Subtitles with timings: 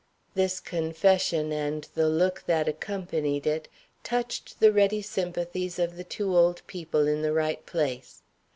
[0.33, 3.67] This confession, and the look that accompanied it,
[4.03, 8.23] touched the ready sympathies of the two old people in the right place.